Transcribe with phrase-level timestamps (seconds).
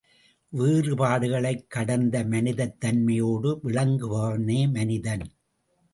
[0.53, 5.25] வேறுபாடுகளைக் கடந்த மனிதத் தன்மையோடு விளங்குபவனே மனிதன்.